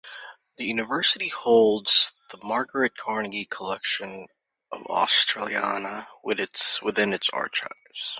[0.57, 4.25] The university holds the Margaret Carnegie Collection
[4.71, 7.69] of Australiana within its archives.